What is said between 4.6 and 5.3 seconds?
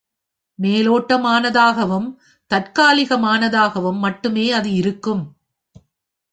அது இருக்கும்.